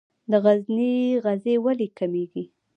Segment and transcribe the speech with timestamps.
[0.31, 0.93] د غزني
[1.25, 2.43] غزې ولې کمیږي؟